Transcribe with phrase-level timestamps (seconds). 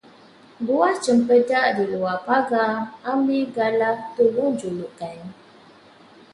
[0.65, 2.75] Buah cempedak di luar pagar,
[3.13, 5.19] ambil galah tolong jolokkan.